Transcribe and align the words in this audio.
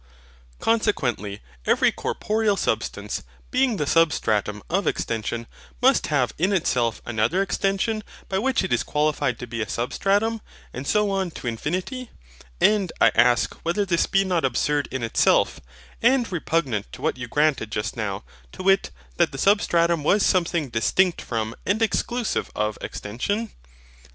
Consequently, 0.59 1.41
every 1.67 1.91
corporeal 1.91 2.57
substance, 2.57 3.21
being 3.51 3.77
the 3.77 3.85
SUBSTRATUM 3.85 4.63
of 4.67 4.87
extension, 4.87 5.45
must 5.79 6.07
have 6.07 6.33
in 6.39 6.51
itself 6.51 7.03
another 7.05 7.39
extension, 7.43 8.03
by 8.27 8.39
which 8.39 8.63
it 8.63 8.73
is 8.73 8.81
qualified 8.81 9.37
to 9.37 9.45
be 9.45 9.61
a 9.61 9.67
SUBSTRATUM: 9.69 10.41
and 10.73 10.87
so 10.87 11.11
on 11.11 11.29
to 11.29 11.45
infinity. 11.45 12.09
And 12.59 12.91
I 12.99 13.11
ask 13.13 13.53
whether 13.63 13.85
this 13.85 14.07
be 14.07 14.25
not 14.25 14.43
absurd 14.43 14.87
in 14.89 15.03
itself, 15.03 15.59
and 16.01 16.31
repugnant 16.31 16.91
to 16.93 17.03
what 17.03 17.17
you 17.17 17.27
granted 17.27 17.71
just 17.71 17.95
now, 17.95 18.23
to 18.53 18.63
wit, 18.63 18.89
that 19.17 19.31
the 19.31 19.37
SUBSTRATUM 19.37 20.01
was 20.03 20.25
something 20.25 20.69
distinct 20.69 21.21
from 21.21 21.53
and 21.63 21.79
exclusive 21.79 22.49
of 22.55 22.75
extension? 22.81 23.49
HYL. 23.49 23.49